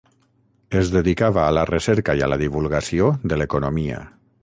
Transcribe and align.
Es 0.79 0.89
dedicava 0.95 1.43
a 1.49 1.53
la 1.57 1.65
recerca 1.71 2.17
i 2.21 2.25
a 2.29 2.33
la 2.35 2.41
divulgació 2.45 3.15
de 3.33 3.43
l’economia. 3.43 4.05